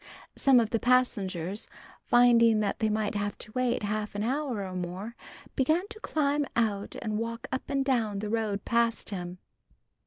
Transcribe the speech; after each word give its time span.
Some 0.35 0.59
of 0.59 0.71
the 0.71 0.79
passengers 0.79 1.67
finding 2.01 2.59
that 2.59 2.79
they 2.79 2.89
might 2.89 3.13
have 3.13 3.37
to 3.37 3.51
wait 3.51 3.83
half 3.83 4.15
an 4.15 4.23
hour 4.23 4.65
or 4.65 4.73
more 4.73 5.15
began 5.55 5.87
to 5.89 5.99
climb 5.99 6.43
out 6.55 6.95
and 7.03 7.19
walk 7.19 7.47
up 7.51 7.69
and 7.69 7.85
down 7.85 8.17
the 8.17 8.27
road 8.31 8.65
past 8.65 9.11
him. 9.11 9.37